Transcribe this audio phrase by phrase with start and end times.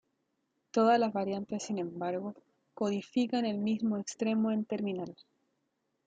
[0.71, 2.33] Todas las variantes, sin embargo,
[2.73, 5.15] codifican el mismo extremo N-terminal.